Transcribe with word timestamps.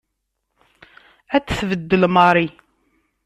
Ad 1.35 1.43
t-tbeddel 1.43 2.03
Mary. 2.15 2.47